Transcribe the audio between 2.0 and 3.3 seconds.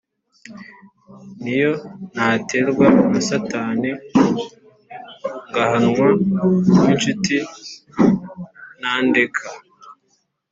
naterwa na